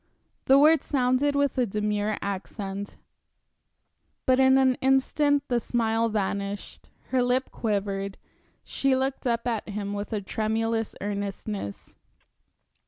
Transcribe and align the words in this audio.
The 0.45 0.57
words 0.57 0.87
sounded 0.87 1.35
with 1.35 1.59
a 1.59 1.67
demure 1.67 2.17
accent. 2.23 2.97
But 4.25 4.39
in 4.39 4.57
an 4.57 4.73
instant 4.81 5.43
the 5.47 5.59
smile 5.59 6.09
vanished, 6.09 6.89
her 7.09 7.21
lip 7.21 7.51
quivered, 7.51 8.17
she 8.63 8.95
looked 8.95 9.27
up 9.27 9.45
at 9.45 9.69
him 9.69 9.93
with 9.93 10.11
a 10.11 10.19
tremulous 10.19 10.95
earnestness. 11.01 11.97